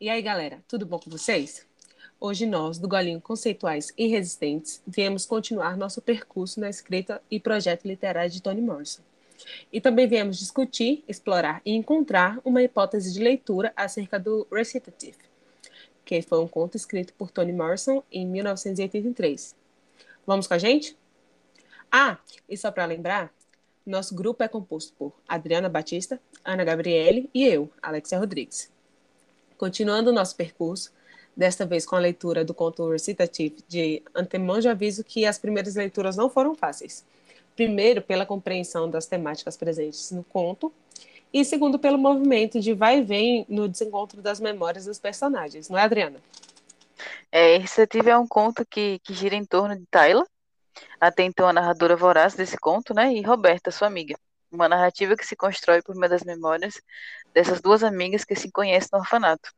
E 0.00 0.08
aí, 0.08 0.20
galera, 0.20 0.60
tudo 0.66 0.84
bom 0.84 0.98
com 0.98 1.08
vocês? 1.08 1.64
Hoje 2.20 2.46
nós, 2.46 2.78
do 2.78 2.88
Golinho 2.88 3.20
Conceituais 3.20 3.92
e 3.96 4.08
Resistentes, 4.08 4.82
viemos 4.84 5.24
continuar 5.24 5.76
nosso 5.76 6.02
percurso 6.02 6.58
na 6.58 6.68
escrita 6.68 7.22
e 7.30 7.38
projeto 7.38 7.84
literário 7.84 8.28
de 8.28 8.42
Toni 8.42 8.60
Morrison. 8.60 9.02
E 9.72 9.80
também 9.80 10.08
viemos 10.08 10.36
discutir, 10.36 11.04
explorar 11.06 11.62
e 11.64 11.72
encontrar 11.72 12.40
uma 12.44 12.60
hipótese 12.60 13.12
de 13.12 13.20
leitura 13.20 13.72
acerca 13.76 14.18
do 14.18 14.44
recitative, 14.52 15.16
que 16.04 16.20
foi 16.22 16.40
um 16.40 16.48
conto 16.48 16.76
escrito 16.76 17.14
por 17.14 17.30
Toni 17.30 17.52
Morrison 17.52 18.02
em 18.10 18.26
1983. 18.26 19.54
Vamos 20.26 20.48
com 20.48 20.54
a 20.54 20.58
gente? 20.58 20.98
Ah, 21.90 22.18
e 22.48 22.56
só 22.56 22.72
para 22.72 22.84
lembrar, 22.84 23.32
nosso 23.86 24.12
grupo 24.12 24.42
é 24.42 24.48
composto 24.48 24.92
por 24.94 25.14
Adriana 25.28 25.68
Batista, 25.68 26.20
Ana 26.44 26.64
Gabriele 26.64 27.30
e 27.32 27.44
eu, 27.44 27.70
Alexia 27.80 28.18
Rodrigues. 28.18 28.73
Continuando 29.56 30.10
o 30.10 30.12
nosso 30.12 30.34
percurso, 30.36 30.92
desta 31.36 31.66
vez 31.66 31.84
com 31.84 31.96
a 31.96 32.00
leitura 32.00 32.44
do 32.44 32.54
conto 32.54 32.90
recitative 32.90 33.56
de 33.68 34.02
antemão, 34.14 34.60
já 34.60 34.72
aviso 34.72 35.04
que 35.04 35.26
as 35.26 35.38
primeiras 35.38 35.74
leituras 35.74 36.16
não 36.16 36.28
foram 36.28 36.54
fáceis. 36.54 37.04
Primeiro, 37.56 38.02
pela 38.02 38.26
compreensão 38.26 38.88
das 38.90 39.06
temáticas 39.06 39.56
presentes 39.56 40.10
no 40.10 40.24
conto, 40.24 40.72
e 41.32 41.44
segundo, 41.44 41.78
pelo 41.78 41.98
movimento 41.98 42.60
de 42.60 42.72
vai 42.72 42.98
e 42.98 43.02
vem 43.02 43.44
no 43.48 43.68
desencontro 43.68 44.22
das 44.22 44.38
memórias 44.38 44.84
dos 44.84 44.98
personagens, 44.98 45.68
não 45.68 45.78
é, 45.78 45.82
Adriana? 45.82 46.20
É, 47.30 47.56
Recitative 47.56 48.10
é 48.10 48.16
um 48.16 48.26
conto 48.26 48.64
que, 48.64 49.00
que 49.00 49.12
gira 49.12 49.34
em 49.34 49.44
torno 49.44 49.76
de 49.76 49.84
Tyler, 49.90 50.24
até 51.00 51.24
então 51.24 51.48
a 51.48 51.52
narradora 51.52 51.96
voraz 51.96 52.34
desse 52.34 52.56
conto, 52.56 52.94
né, 52.94 53.12
e 53.12 53.22
Roberta, 53.22 53.72
sua 53.72 53.88
amiga. 53.88 54.16
Uma 54.54 54.68
narrativa 54.68 55.16
que 55.16 55.26
se 55.26 55.34
constrói 55.34 55.82
por 55.82 55.96
meio 55.96 56.10
das 56.10 56.22
memórias 56.22 56.80
dessas 57.34 57.60
duas 57.60 57.82
amigas 57.82 58.24
que 58.24 58.36
se 58.36 58.52
conhecem 58.52 58.88
no 58.92 59.00
orfanato. 59.00 59.50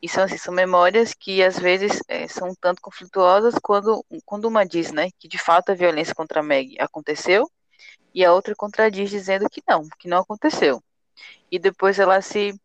E 0.00 0.08
são, 0.08 0.24
assim, 0.24 0.38
são 0.38 0.54
memórias 0.54 1.12
que 1.12 1.42
às 1.42 1.58
vezes 1.58 2.00
é, 2.08 2.26
são 2.26 2.48
um 2.48 2.54
tanto 2.54 2.80
conflituosas 2.80 3.54
quando, 3.62 4.04
quando 4.24 4.46
uma 4.46 4.64
diz 4.64 4.90
né, 4.90 5.10
que 5.18 5.28
de 5.28 5.36
fato 5.36 5.70
a 5.70 5.74
violência 5.74 6.14
contra 6.14 6.40
a 6.40 6.42
Meg 6.42 6.76
aconteceu 6.80 7.50
e 8.14 8.24
a 8.24 8.32
outra 8.32 8.54
contradiz 8.54 9.10
dizendo 9.10 9.50
que 9.50 9.62
não, 9.68 9.86
que 9.98 10.08
não 10.08 10.18
aconteceu. 10.18 10.82
E 11.50 11.58
depois 11.58 11.98
ela 11.98 12.20
se 12.22 12.58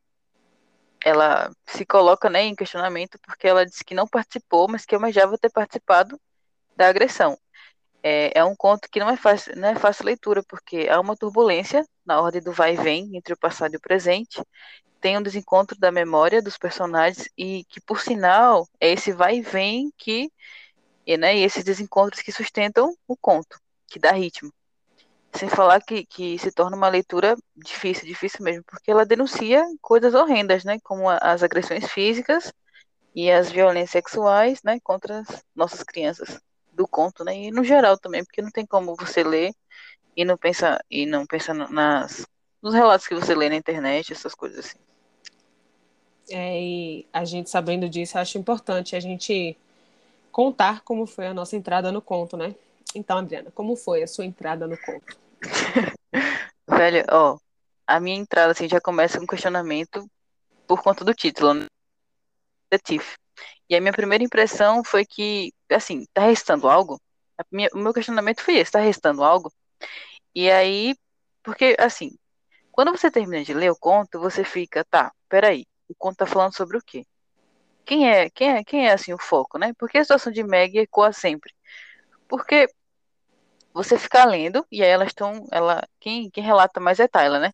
ela 1.03 1.51
se 1.65 1.85
coloca 1.85 2.29
né, 2.29 2.43
em 2.43 2.55
questionamento 2.55 3.19
porque 3.19 3.47
ela 3.47 3.65
disse 3.65 3.83
que 3.83 3.95
não 3.95 4.07
participou, 4.07 4.69
mas 4.69 4.85
que 4.85 4.95
almejava 4.95 5.37
ter 5.37 5.51
participado 5.51 6.17
da 6.77 6.87
agressão. 6.87 7.37
É, 8.03 8.39
é 8.39 8.43
um 8.43 8.55
conto 8.55 8.89
que 8.89 8.99
não 8.99 9.09
é 9.09 9.15
fácil, 9.15 9.55
não 9.55 9.69
é 9.69 9.75
fácil 9.75 10.05
leitura, 10.05 10.41
porque 10.43 10.87
há 10.89 10.99
uma 10.99 11.15
turbulência 11.15 11.85
na 12.05 12.19
ordem 12.19 12.41
do 12.41 12.51
vai 12.51 12.73
e 12.73 12.77
vem 12.77 13.15
entre 13.15 13.33
o 13.33 13.37
passado 13.37 13.73
e 13.73 13.77
o 13.77 13.81
presente, 13.81 14.41
tem 14.99 15.17
um 15.17 15.21
desencontro 15.23 15.77
da 15.79 15.91
memória 15.91 16.41
dos 16.41 16.57
personagens 16.57 17.27
e 17.37 17.65
que, 17.65 17.81
por 17.81 17.99
sinal, 17.99 18.67
é 18.79 18.91
esse 18.93 19.11
vai 19.11 19.37
e 19.37 19.41
vem 19.41 19.91
que, 19.97 20.31
e, 21.05 21.17
né, 21.17 21.35
e 21.37 21.43
esses 21.43 21.63
desencontros 21.63 22.21
que 22.21 22.31
sustentam 22.31 22.95
o 23.07 23.17
conto, 23.17 23.59
que 23.87 23.99
dá 23.99 24.11
ritmo. 24.11 24.53
Sem 25.33 25.49
falar 25.49 25.81
que, 25.81 26.05
que 26.05 26.37
se 26.39 26.51
torna 26.51 26.77
uma 26.77 26.89
leitura 26.89 27.35
difícil, 27.55 28.05
difícil 28.05 28.43
mesmo, 28.43 28.63
porque 28.65 28.91
ela 28.91 29.05
denuncia 29.05 29.65
coisas 29.81 30.13
horrendas, 30.13 30.63
né, 30.63 30.79
como 30.83 31.09
as 31.09 31.43
agressões 31.43 31.89
físicas 31.91 32.53
e 33.15 33.31
as 33.31 33.51
violências 33.51 33.91
sexuais, 33.91 34.61
né, 34.63 34.79
contra 34.83 35.19
as 35.21 35.43
nossas 35.55 35.83
crianças 35.83 36.39
do 36.81 36.87
conto, 36.87 37.23
né, 37.23 37.35
e 37.37 37.51
no 37.51 37.63
geral 37.63 37.97
também, 37.97 38.23
porque 38.23 38.41
não 38.41 38.49
tem 38.49 38.65
como 38.65 38.95
você 38.95 39.23
ler 39.23 39.53
e 40.17 40.25
não 40.25 40.35
pensa 40.35 40.83
e 40.89 41.05
não 41.05 41.25
pensa 41.25 41.53
nas 41.53 42.25
nos 42.61 42.73
relatos 42.73 43.07
que 43.07 43.15
você 43.15 43.33
lê 43.33 43.49
na 43.49 43.55
internet, 43.55 44.13
essas 44.13 44.35
coisas 44.35 44.59
assim. 44.65 44.77
É, 46.29 46.61
e 46.61 47.07
a 47.11 47.25
gente 47.25 47.49
sabendo 47.49 47.89
disso, 47.89 48.17
acho 48.17 48.37
importante 48.37 48.95
a 48.95 48.99
gente 48.99 49.57
contar 50.31 50.81
como 50.81 51.05
foi 51.05 51.27
a 51.27 51.33
nossa 51.33 51.55
entrada 51.55 51.91
no 51.91 52.01
conto, 52.01 52.37
né? 52.37 52.55
Então, 52.95 53.17
Adriana, 53.17 53.51
como 53.51 53.75
foi 53.75 54.03
a 54.03 54.07
sua 54.07 54.25
entrada 54.25 54.67
no 54.67 54.77
conto? 54.77 55.17
Velho, 56.69 57.05
ó, 57.09 57.37
a 57.87 57.99
minha 57.99 58.17
entrada 58.17 58.51
assim 58.51 58.69
já 58.69 58.79
começa 58.79 59.17
com 59.17 59.23
um 59.23 59.27
questionamento 59.27 60.07
por 60.67 60.81
conta 60.81 61.03
do 61.03 61.13
título, 61.13 61.53
né? 61.53 61.65
Tiff. 62.83 63.15
E 63.69 63.75
a 63.75 63.81
minha 63.81 63.93
primeira 63.93 64.23
impressão 64.23 64.83
foi 64.83 65.05
que, 65.05 65.51
assim, 65.73 66.05
tá 66.13 66.21
restando 66.21 66.69
algo? 66.69 66.99
Minha, 67.51 67.69
o 67.73 67.77
meu 67.77 67.93
questionamento 67.93 68.41
foi 68.41 68.57
esse, 68.57 68.71
tá 68.71 68.79
restando 68.79 69.23
algo? 69.23 69.51
E 70.33 70.49
aí, 70.49 70.95
porque, 71.43 71.75
assim, 71.79 72.11
quando 72.71 72.91
você 72.91 73.11
termina 73.11 73.43
de 73.43 73.53
ler 73.53 73.71
o 73.71 73.75
conto, 73.75 74.19
você 74.19 74.43
fica, 74.43 74.83
tá, 74.85 75.11
peraí, 75.27 75.65
o 75.89 75.95
conto 75.95 76.17
tá 76.17 76.25
falando 76.25 76.55
sobre 76.55 76.77
o 76.77 76.81
quê? 76.83 77.05
Quem 77.85 78.09
é, 78.09 78.29
quem 78.29 78.49
é, 78.51 78.63
quem 78.63 78.87
é 78.87 78.93
assim 78.93 79.13
o 79.13 79.17
foco, 79.17 79.57
né? 79.57 79.73
Por 79.77 79.89
que 79.89 79.97
a 79.97 80.03
situação 80.03 80.31
de 80.31 80.43
Meg 80.43 80.77
ecoa 80.77 81.11
sempre? 81.11 81.53
Porque 82.27 82.69
você 83.73 83.97
fica 83.97 84.23
lendo 84.25 84.65
e 84.71 84.83
aí 84.83 84.89
elas 84.89 85.07
estão, 85.07 85.47
ela, 85.51 85.83
quem, 85.99 86.29
quem 86.29 86.43
relata 86.43 86.79
mais 86.79 86.99
é 86.99 87.07
Tyler, 87.07 87.41
né? 87.41 87.51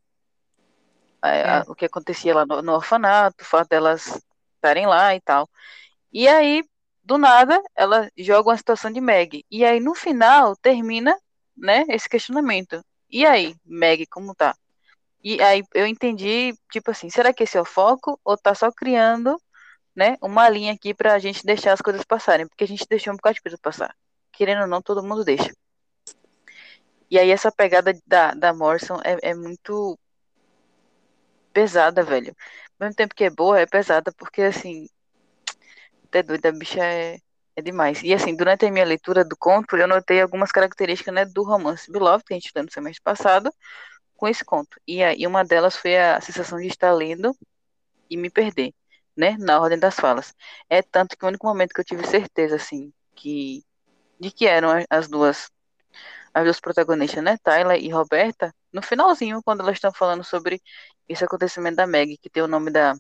É. 1.24 1.50
A, 1.50 1.66
o 1.68 1.76
que 1.76 1.86
acontecia 1.86 2.36
lá 2.36 2.46
no, 2.46 2.62
no 2.62 2.74
orfanato, 2.74 3.44
o 3.44 3.48
fato 3.48 3.70
delas 3.70 4.22
estarem 4.56 4.86
lá 4.86 5.16
e 5.16 5.22
tal. 5.22 5.50
E 6.12 6.28
aí, 6.28 6.64
do 7.08 7.18
nada, 7.18 7.62
ela 7.76 8.12
joga 8.18 8.50
uma 8.50 8.58
situação 8.58 8.92
de 8.92 9.00
Meg. 9.00 9.46
E 9.50 9.64
aí, 9.66 9.80
no 9.80 9.96
final, 9.96 10.56
termina, 10.58 11.18
né, 11.56 11.86
esse 11.90 12.10
questionamento. 12.10 12.84
E 13.10 13.26
aí, 13.26 13.56
Meg, 13.66 14.06
como 14.08 14.36
tá? 14.36 14.54
E 15.24 15.42
aí 15.42 15.64
eu 15.74 15.88
entendi, 15.88 16.54
tipo 16.72 16.92
assim, 16.92 17.10
será 17.10 17.34
que 17.34 17.44
esse 17.44 17.58
é 17.58 17.62
o 17.62 17.66
foco 17.66 18.20
ou 18.26 18.38
tá 18.38 18.54
só 18.54 18.72
criando, 18.72 19.42
né, 19.96 20.18
uma 20.22 20.50
linha 20.50 20.74
aqui 20.74 20.94
pra 20.94 21.18
gente 21.20 21.46
deixar 21.46 21.74
as 21.74 21.82
coisas 21.82 22.04
passarem? 22.04 22.48
Porque 22.48 22.66
a 22.66 22.68
gente 22.68 22.86
deixou 22.90 23.14
um 23.14 23.18
bocado 23.18 23.36
de 23.36 23.42
coisa 23.42 23.58
passar. 23.62 23.96
Querendo 24.34 24.62
ou 24.64 24.68
não, 24.68 24.82
todo 24.82 25.04
mundo 25.04 25.24
deixa. 25.24 25.54
E 27.10 27.18
aí 27.18 27.32
essa 27.32 27.52
pegada 27.52 27.98
da, 28.06 28.34
da 28.34 28.54
Morrison 28.54 29.00
é, 29.04 29.32
é 29.32 29.34
muito 29.34 29.98
pesada, 31.54 32.04
velho. 32.04 32.36
Ao 32.80 32.86
mesmo 32.86 32.96
tempo 32.96 33.16
que 33.16 33.24
é 33.24 33.30
boa, 33.30 33.60
é 33.60 33.66
pesada, 33.66 34.12
porque 34.18 34.42
assim, 34.42 34.88
até 36.08 36.24
doida, 36.24 36.50
a 36.50 36.52
bicha 36.52 36.84
é, 36.84 37.20
é 37.56 37.62
demais. 37.62 38.02
E 38.04 38.14
assim, 38.14 38.36
durante 38.36 38.66
a 38.66 38.72
minha 38.72 38.86
leitura 38.86 39.24
do 39.26 39.36
conto, 39.38 39.78
eu 39.78 39.88
notei 39.88 40.22
algumas 40.22 40.52
características, 40.52 41.14
né, 41.14 41.26
do 41.26 41.44
romance 41.44 41.92
Beloved, 41.92 42.24
que 42.26 42.34
a 42.34 42.38
gente 42.38 42.52
leu 42.56 42.64
no 42.66 42.72
semestre 42.72 43.02
passado, 43.04 43.52
com 44.16 44.28
esse 44.28 44.44
conto. 44.46 44.80
E, 44.88 45.04
aí 45.04 45.26
uma 45.28 45.44
delas 45.46 45.76
foi 45.78 45.98
a 45.98 46.20
sensação 46.22 46.60
de 46.60 46.68
estar 46.68 46.92
lendo 46.94 47.36
e 48.10 48.18
me 48.18 48.30
perder, 48.30 48.74
né, 49.16 49.38
na 49.40 49.60
ordem 49.60 49.80
das 49.80 49.96
falas. 49.96 50.34
É 50.70 50.82
tanto 50.82 51.18
que 51.18 51.26
o 51.26 51.28
único 51.28 51.48
momento 51.48 51.74
que 51.74 51.82
eu 51.82 51.86
tive 51.86 52.06
certeza, 52.08 52.56
assim, 52.56 52.92
que 53.16 53.64
de 54.20 54.32
que 54.32 54.48
eram 54.48 54.70
as 54.90 55.08
duas 55.08 55.50
as 56.34 56.44
duas 56.44 56.60
protagonistas, 56.60 57.24
né, 57.24 57.38
Tyler 57.44 57.82
e 57.82 57.90
Roberta, 57.90 58.54
no 58.72 58.82
finalzinho, 58.82 59.42
quando 59.44 59.62
elas 59.62 59.76
estão 59.76 59.92
falando 59.92 60.24
sobre 60.24 60.62
esse 61.10 61.24
acontecimento 61.24 61.78
da 61.78 61.88
Meg, 61.88 62.18
que 62.18 62.30
tem 62.30 62.44
o 62.44 62.48
nome 62.48 62.72
da 62.72 62.96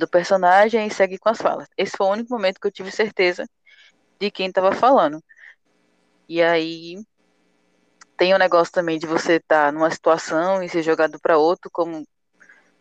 do 0.00 0.08
personagem 0.08 0.86
e 0.86 0.90
segue 0.90 1.18
com 1.18 1.28
as 1.28 1.40
falas. 1.40 1.68
Esse 1.76 1.96
foi 1.96 2.06
o 2.06 2.10
único 2.10 2.32
momento 2.32 2.60
que 2.60 2.66
eu 2.66 2.72
tive 2.72 2.90
certeza 2.90 3.48
de 4.18 4.30
quem 4.30 4.48
estava 4.48 4.72
falando. 4.72 5.22
E 6.28 6.42
aí 6.42 6.96
tem 8.16 8.32
o 8.32 8.36
um 8.36 8.38
negócio 8.38 8.72
também 8.72 8.98
de 8.98 9.06
você 9.06 9.34
estar 9.34 9.66
tá 9.66 9.72
numa 9.72 9.90
situação 9.90 10.62
e 10.62 10.68
ser 10.68 10.82
jogado 10.82 11.18
para 11.20 11.38
outro, 11.38 11.70
como, 11.72 12.06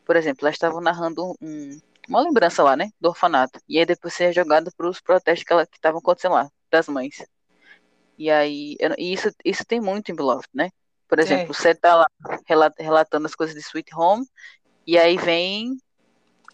por 0.06 0.16
exemplo, 0.16 0.46
elas 0.46 0.56
estavam 0.56 0.82
narrando 0.82 1.36
um, 1.42 1.80
uma 2.08 2.22
lembrança 2.22 2.64
lá, 2.64 2.76
né, 2.76 2.90
do 3.00 3.10
orfanato. 3.10 3.60
E 3.68 3.80
aí 3.80 3.86
depois 3.86 4.14
ser 4.14 4.34
jogado 4.34 4.72
para 4.76 4.90
os 4.90 5.00
protestos 5.00 5.46
que 5.46 5.76
estavam 5.76 6.00
acontecendo 6.00 6.34
lá, 6.34 6.50
das 6.72 6.88
mães. 6.88 7.24
E 8.18 8.30
aí, 8.30 8.76
e 8.98 9.14
isso, 9.14 9.30
isso 9.46 9.66
tem 9.66 9.80
muito 9.80 10.12
em 10.12 10.16
Beloved, 10.16 10.50
né? 10.54 10.70
Por 11.08 11.20
exemplo, 11.20 11.52
é. 11.52 11.54
você 11.54 11.74
tá 11.74 11.96
lá 11.96 12.08
relatando 12.78 13.26
as 13.26 13.34
coisas 13.34 13.56
de 13.56 13.62
Sweet 13.62 13.96
Home, 13.96 14.28
e 14.86 14.98
aí 14.98 15.18
vem. 15.18 15.78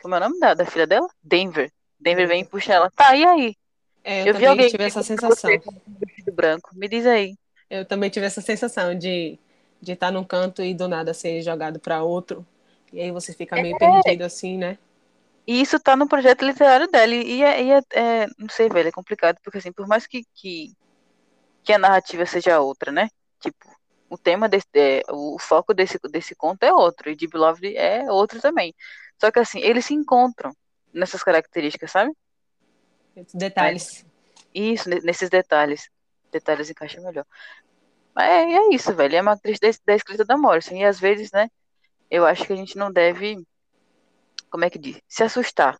Como 0.06 0.14
é 0.14 0.20
o 0.20 0.22
nome 0.22 0.40
da, 0.40 0.54
da 0.54 0.68
filha 0.68 0.86
dela? 0.86 1.08
Denver. 1.24 1.72
Denver 2.00 2.28
vem 2.28 2.42
e 2.44 2.46
puxa 2.46 2.72
ela. 2.72 2.92
Tá, 2.92 3.16
e 3.16 3.26
aí? 3.26 3.56
É, 4.04 4.22
eu, 4.22 4.28
eu 4.28 4.36
vi 4.36 4.46
alguém 4.46 4.70
tive 4.70 4.84
essa 4.84 5.02
sensação. 5.02 5.50
Vestido 5.50 6.32
branco. 6.32 6.70
Me 6.74 6.88
diz 6.88 7.08
aí. 7.08 7.36
Eu 7.68 7.84
também 7.86 8.12
tive 8.12 8.24
essa 8.24 8.40
sensação 8.40 8.96
de 8.96 9.40
de 9.82 9.94
estar 9.94 10.12
num 10.12 10.24
canto 10.24 10.62
e 10.62 10.76
do 10.76 10.88
nada 10.88 11.12
ser 11.12 11.42
jogado 11.42 11.80
para 11.80 12.04
outro. 12.04 12.46
E 12.94 13.02
aí 13.02 13.10
você 13.10 13.34
fica 13.34 13.56
meio 13.56 13.76
é. 13.78 13.80
perdido 13.80 14.22
assim, 14.22 14.60
né? 14.60 14.78
E 15.48 15.60
isso 15.60 15.80
tá 15.80 15.96
no 15.96 16.08
projeto 16.08 16.46
literário 16.46 16.88
dela. 16.88 17.16
E 17.16 17.42
é, 17.42 17.64
e 17.64 17.72
é, 17.72 17.82
é, 17.96 18.28
não 18.38 18.48
sei, 18.48 18.70
velho, 18.70 18.90
é 18.90 18.92
complicado, 18.92 19.40
porque 19.44 19.58
assim, 19.58 19.72
por 19.72 19.88
mais 19.88 20.06
que, 20.06 20.24
que, 20.36 20.72
que 21.64 21.74
a 21.74 21.80
narrativa 21.80 22.28
seja 22.28 22.60
outra, 22.60 22.92
né? 22.92 23.10
Tipo, 23.40 23.76
o 24.08 24.20
tema 24.20 24.48
desse, 24.48 24.68
é, 24.76 25.02
o 25.10 25.40
foco 25.40 25.74
desse, 25.74 25.98
desse 26.12 26.36
conto 26.36 26.64
é 26.64 26.72
outro, 26.72 27.10
e 27.10 27.16
Deep 27.16 27.36
Love 27.36 27.76
é 27.76 28.12
outro 28.12 28.40
também. 28.40 28.72
Só 29.20 29.32
que 29.32 29.40
assim, 29.40 29.60
eles 29.60 29.86
se 29.86 29.94
encontram 29.94 30.52
nessas 30.94 31.24
características, 31.24 31.92
sabe? 31.92 32.12
Detalhes. 33.34 34.06
Isso, 34.54 34.90
nesses 34.90 35.30
detalhes. 35.30 35.90
Detalhes 36.32 36.70
encaixam 36.70 37.04
melhor. 37.04 37.26
É, 38.18 38.54
é 38.54 38.74
isso, 38.74 38.94
velho. 38.94 39.16
É 39.16 39.22
uma 39.22 39.34
atriz 39.34 39.60
da, 39.60 39.70
da 39.86 39.96
escrita 39.96 40.24
da 40.24 40.38
Morrison. 40.38 40.76
E 40.76 40.84
às 40.84 41.00
vezes, 41.00 41.32
né, 41.32 41.50
eu 42.10 42.26
acho 42.26 42.46
que 42.46 42.54
a 42.54 42.56
gente 42.56 42.78
não 42.78 42.92
deve, 42.92 43.38
como 44.50 44.64
é 44.64 44.70
que 44.70 44.80
diz, 44.80 45.02
se 45.08 45.24
assustar 45.24 45.78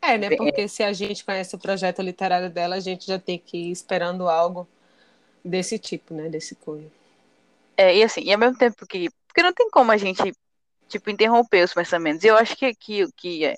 É, 0.00 0.16
né? 0.16 0.34
Porque 0.36 0.68
se 0.68 0.82
a 0.82 0.92
gente 0.92 1.24
conhece 1.24 1.54
o 1.54 1.58
projeto 1.58 2.02
literário 2.02 2.50
dela, 2.50 2.76
a 2.76 2.80
gente 2.80 3.06
já 3.06 3.18
tem 3.18 3.38
que 3.38 3.56
ir 3.56 3.70
esperando 3.70 4.28
algo 4.28 4.68
desse 5.44 5.78
tipo, 5.78 6.14
né? 6.14 6.28
Desse 6.28 6.54
cunho. 6.54 6.90
É, 7.76 7.96
e 7.96 8.02
assim, 8.02 8.22
e 8.22 8.32
ao 8.32 8.38
mesmo 8.38 8.58
tempo 8.58 8.86
que. 8.86 9.08
Porque 9.26 9.42
não 9.42 9.52
tem 9.52 9.70
como 9.70 9.92
a 9.92 9.96
gente, 9.96 10.32
tipo, 10.90 11.08
interromper 11.08 11.64
os 11.64 11.72
pensamentos. 11.72 12.24
E 12.24 12.26
eu 12.26 12.36
acho 12.36 12.56
que, 12.56 12.74
que, 12.74 13.12
que, 13.12 13.54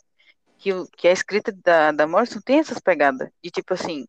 que, 0.58 0.70
que 0.96 1.08
a 1.08 1.12
escrita 1.12 1.52
da, 1.64 1.90
da 1.90 2.06
Morrison 2.06 2.40
tem 2.40 2.60
essas 2.60 2.78
pegadas. 2.78 3.28
De 3.42 3.50
tipo 3.50 3.74
assim, 3.74 4.06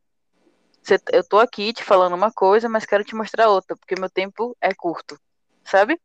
eu 1.11 1.23
tô 1.27 1.39
aqui 1.39 1.73
te 1.73 1.83
falando 1.83 2.13
uma 2.15 2.31
coisa, 2.31 2.67
mas 2.67 2.85
quero 2.85 3.03
te 3.03 3.15
mostrar 3.15 3.49
outra, 3.49 3.75
porque 3.75 3.99
meu 3.99 4.09
tempo 4.09 4.55
é 4.61 4.73
curto. 4.73 5.17
Sabe? 5.63 5.99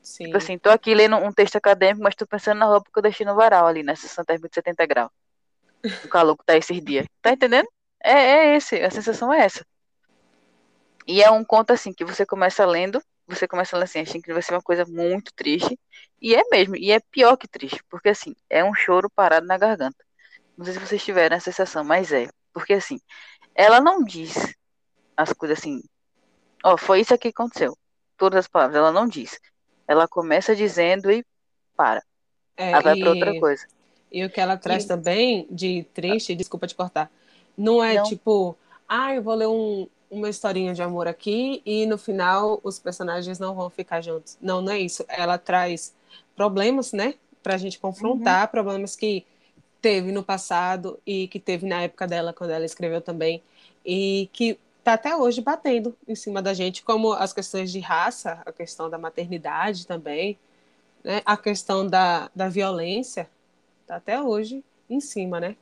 Sim. 0.00 0.26
Tipo 0.26 0.36
assim, 0.36 0.58
tô 0.58 0.70
aqui 0.70 0.94
lendo 0.94 1.16
um 1.16 1.32
texto 1.32 1.56
acadêmico, 1.56 2.02
mas 2.02 2.14
tô 2.14 2.26
pensando 2.26 2.58
na 2.58 2.66
roupa 2.66 2.88
que 2.92 2.98
eu 2.98 3.02
deixei 3.02 3.26
no 3.26 3.34
varal 3.34 3.66
ali, 3.66 3.82
nessa 3.82 4.06
Santa 4.06 4.38
de 4.38 4.48
70 4.52 4.86
graus. 4.86 5.10
O 6.04 6.08
calor 6.08 6.36
que 6.36 6.44
tá 6.44 6.56
esses 6.56 6.82
dias. 6.82 7.06
Tá 7.20 7.32
entendendo? 7.32 7.68
É, 8.02 8.12
é 8.12 8.56
esse, 8.56 8.76
a 8.80 8.90
sensação 8.90 9.32
é 9.32 9.44
essa. 9.44 9.64
E 11.06 11.22
é 11.22 11.30
um 11.30 11.44
conto 11.44 11.72
assim 11.72 11.92
que 11.92 12.04
você 12.04 12.26
começa 12.26 12.64
lendo, 12.66 13.02
você 13.28 13.46
começa 13.46 13.76
lendo 13.76 13.84
assim, 13.84 14.00
achando 14.00 14.22
que 14.22 14.32
vai 14.32 14.42
ser 14.42 14.54
uma 14.54 14.62
coisa 14.62 14.84
muito 14.86 15.32
triste. 15.34 15.78
E 16.20 16.34
é 16.34 16.42
mesmo, 16.50 16.76
e 16.76 16.90
é 16.90 16.98
pior 16.98 17.36
que 17.36 17.46
triste, 17.46 17.82
porque 17.88 18.08
assim, 18.08 18.34
é 18.48 18.64
um 18.64 18.74
choro 18.74 19.10
parado 19.10 19.46
na 19.46 19.58
garganta. 19.58 20.04
Não 20.56 20.64
sei 20.64 20.74
se 20.74 20.80
vocês 20.80 21.04
tiveram 21.04 21.36
essa 21.36 21.52
sensação, 21.52 21.84
mas 21.84 22.12
é. 22.12 22.28
Porque 22.52 22.72
assim, 22.72 22.98
ela 23.54 23.80
não 23.80 24.02
diz 24.02 24.34
as 25.16 25.32
coisas 25.32 25.58
assim, 25.58 25.82
ó, 26.64 26.74
oh, 26.74 26.78
foi 26.78 27.00
isso 27.00 27.14
aqui 27.14 27.32
que 27.32 27.40
aconteceu. 27.40 27.76
Todas 28.16 28.40
as 28.40 28.48
palavras, 28.48 28.76
ela 28.76 28.90
não 28.90 29.06
diz. 29.06 29.38
Ela 29.86 30.08
começa 30.08 30.56
dizendo 30.56 31.10
e 31.10 31.24
para. 31.76 32.02
É, 32.56 32.72
ela 32.72 32.82
vai 32.82 32.96
e... 32.96 33.00
para 33.00 33.10
outra 33.10 33.38
coisa. 33.38 33.66
E 34.10 34.24
o 34.24 34.30
que 34.30 34.40
ela 34.40 34.56
traz 34.56 34.84
e... 34.84 34.88
também 34.88 35.46
de 35.50 35.84
triste, 35.94 36.34
desculpa 36.34 36.66
te 36.66 36.74
cortar, 36.74 37.10
não 37.56 37.84
é 37.84 37.94
não. 37.94 38.04
tipo, 38.04 38.56
ah, 38.88 39.14
eu 39.14 39.22
vou 39.22 39.34
ler 39.34 39.48
um, 39.48 39.88
uma 40.10 40.28
historinha 40.28 40.74
de 40.74 40.82
amor 40.82 41.06
aqui 41.06 41.62
e 41.64 41.86
no 41.86 41.98
final 41.98 42.60
os 42.62 42.78
personagens 42.78 43.38
não 43.38 43.54
vão 43.54 43.68
ficar 43.68 44.00
juntos. 44.00 44.38
Não, 44.40 44.60
não 44.60 44.72
é 44.72 44.78
isso. 44.78 45.04
Ela 45.08 45.38
traz 45.38 45.94
problemas, 46.36 46.92
né, 46.92 47.14
para 47.42 47.54
a 47.54 47.58
gente 47.58 47.78
confrontar, 47.78 48.42
uhum. 48.42 48.50
problemas 48.50 48.96
que 48.96 49.24
teve 49.80 50.12
no 50.12 50.22
passado 50.22 50.98
e 51.06 51.28
que 51.28 51.38
teve 51.38 51.66
na 51.66 51.82
época 51.82 52.06
dela, 52.06 52.32
quando 52.32 52.50
ela 52.50 52.64
escreveu 52.64 53.00
também, 53.00 53.42
e 53.84 54.28
que 54.32 54.58
está 54.78 54.94
até 54.94 55.16
hoje 55.16 55.40
batendo 55.40 55.96
em 56.06 56.14
cima 56.14 56.42
da 56.42 56.52
gente, 56.52 56.82
como 56.82 57.12
as 57.12 57.32
questões 57.32 57.70
de 57.70 57.78
raça, 57.78 58.42
a 58.44 58.52
questão 58.52 58.90
da 58.90 58.98
maternidade 58.98 59.86
também, 59.86 60.38
né, 61.04 61.22
a 61.24 61.36
questão 61.36 61.86
da, 61.86 62.30
da 62.34 62.48
violência, 62.48 63.28
Tá 63.88 63.96
até 63.96 64.20
hoje 64.20 64.62
em 64.88 65.00
cima, 65.00 65.40
né? 65.40 65.56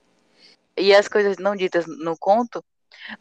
E 0.76 0.92
as 0.92 1.06
coisas 1.06 1.36
não 1.38 1.54
ditas 1.54 1.86
no 1.86 2.18
conto, 2.18 2.62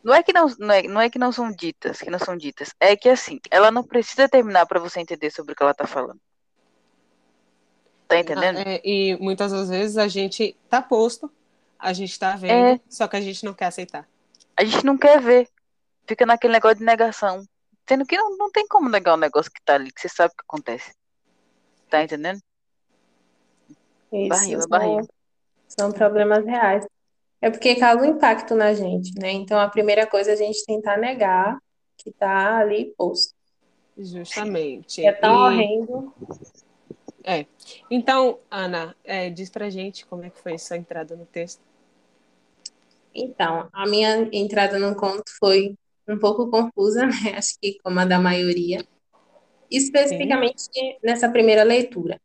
não 0.03 0.13
é 0.13 0.23
que 0.23 0.33
não, 0.33 0.47
não, 0.59 0.73
é, 0.73 0.83
não 0.83 1.01
é 1.01 1.09
que 1.09 1.19
não 1.19 1.31
são 1.31 1.51
ditas, 1.51 1.99
que 1.99 2.09
não 2.09 2.19
são 2.19 2.35
ditas, 2.35 2.73
é 2.79 2.95
que 2.95 3.09
assim, 3.09 3.39
ela 3.49 3.71
não 3.71 3.83
precisa 3.83 4.27
terminar 4.29 4.65
para 4.65 4.79
você 4.79 4.99
entender 4.99 5.31
sobre 5.31 5.53
o 5.53 5.55
que 5.55 5.63
ela 5.63 5.73
tá 5.73 5.87
falando. 5.87 6.19
Tá 8.07 8.19
entendendo? 8.19 8.59
É, 8.59 8.81
e 8.83 9.17
muitas 9.19 9.51
das 9.51 9.69
vezes 9.69 9.97
a 9.97 10.07
gente 10.07 10.55
tá 10.69 10.81
posto, 10.81 11.31
a 11.79 11.91
gente 11.91 12.17
tá 12.19 12.35
vendo, 12.35 12.75
é. 12.75 12.79
só 12.89 13.07
que 13.07 13.15
a 13.15 13.21
gente 13.21 13.43
não 13.43 13.53
quer 13.53 13.65
aceitar. 13.65 14.07
A 14.57 14.63
gente 14.63 14.85
não 14.85 14.97
quer 14.97 15.19
ver. 15.19 15.49
Fica 16.07 16.25
naquele 16.25 16.53
negócio 16.53 16.77
de 16.77 16.85
negação. 16.85 17.43
Sendo 17.87 18.05
que 18.05 18.15
não, 18.15 18.37
não 18.37 18.51
tem 18.51 18.67
como 18.67 18.89
negar 18.89 19.13
o 19.13 19.17
um 19.17 19.19
negócio 19.19 19.51
que 19.51 19.61
tá 19.63 19.75
ali, 19.75 19.91
que 19.91 20.01
você 20.01 20.09
sabe 20.09 20.33
o 20.33 20.37
que 20.37 20.43
acontece. 20.47 20.93
Tá 21.89 22.03
entendendo? 22.03 22.39
Isso, 24.11 24.29
barriga, 24.29 24.61
são, 24.61 24.69
barriga. 24.69 25.07
São 25.67 25.91
problemas 25.91 26.45
reais. 26.45 26.85
É 27.45 27.49
porque 27.51 27.75
causa 27.75 28.01
um 28.01 28.05
impacto 28.05 28.55
na 28.55 28.73
gente, 28.73 29.13
né? 29.19 29.31
Então, 29.31 29.59
a 29.59 29.69
primeira 29.69 30.07
coisa 30.07 30.31
é 30.31 30.33
a 30.33 30.35
gente 30.35 30.65
tentar 30.65 30.97
negar 30.97 31.59
que 31.95 32.11
tá 32.11 32.57
ali 32.57 32.91
posto. 32.97 33.35
Justamente. 33.95 35.05
É 35.05 35.11
tão 35.11 35.31
e... 35.31 35.53
horrendo. 35.53 36.13
É. 37.23 37.45
Então, 37.91 38.39
Ana, 38.49 38.95
é, 39.03 39.29
diz 39.29 39.51
pra 39.51 39.69
gente 39.69 40.07
como 40.07 40.23
é 40.23 40.31
que 40.31 40.39
foi 40.39 40.57
sua 40.57 40.75
entrada 40.75 41.15
no 41.15 41.27
texto. 41.27 41.61
Então, 43.13 43.69
a 43.71 43.85
minha 43.85 44.27
entrada 44.31 44.79
no 44.79 44.95
conto 44.95 45.31
foi 45.37 45.75
um 46.07 46.17
pouco 46.17 46.49
confusa, 46.49 47.05
né? 47.05 47.37
Acho 47.37 47.59
que 47.61 47.77
como 47.83 47.99
a 47.99 48.05
da 48.05 48.17
maioria. 48.17 48.83
Especificamente 49.69 50.63
Sim. 50.63 50.95
nessa 51.03 51.29
primeira 51.29 51.61
leitura. 51.61 52.19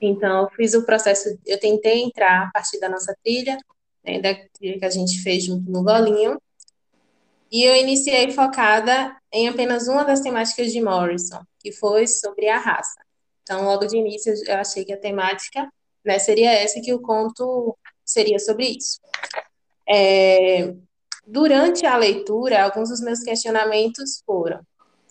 Então, 0.00 0.44
eu 0.44 0.50
fiz 0.56 0.72
o 0.72 0.86
processo, 0.86 1.38
eu 1.44 1.60
tentei 1.60 2.02
entrar 2.02 2.46
a 2.46 2.50
partir 2.50 2.80
da 2.80 2.88
nossa 2.88 3.14
trilha, 3.22 3.58
né, 4.04 4.20
da 4.20 4.34
que 4.34 4.84
a 4.84 4.90
gente 4.90 5.22
fez 5.22 5.44
junto 5.44 5.70
no 5.70 5.82
Golinho, 5.82 6.40
e 7.50 7.64
eu 7.64 7.74
iniciei 7.76 8.30
focada 8.30 9.16
em 9.32 9.48
apenas 9.48 9.88
uma 9.88 10.04
das 10.04 10.20
temáticas 10.20 10.72
de 10.72 10.80
Morrison, 10.80 11.42
que 11.58 11.72
foi 11.72 12.06
sobre 12.06 12.48
a 12.48 12.58
raça. 12.58 13.00
Então, 13.42 13.64
logo 13.64 13.86
de 13.86 13.96
início, 13.96 14.32
eu 14.46 14.56
achei 14.56 14.84
que 14.84 14.92
a 14.92 15.00
temática 15.00 15.68
né, 16.04 16.18
seria 16.18 16.52
essa, 16.52 16.80
que 16.80 16.94
o 16.94 17.00
conto 17.00 17.76
seria 18.04 18.38
sobre 18.38 18.66
isso. 18.66 19.00
É, 19.88 20.74
durante 21.26 21.84
a 21.84 21.96
leitura, 21.96 22.62
alguns 22.62 22.90
dos 22.90 23.00
meus 23.00 23.20
questionamentos 23.20 24.22
foram 24.24 24.60